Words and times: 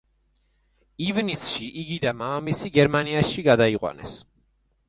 ივნისში 1.07 1.69
იგი 1.83 1.99
და 2.05 2.13
მამამისი 2.23 2.73
გერმანიაში 2.79 3.47
გადაიყვანეს. 3.53 4.21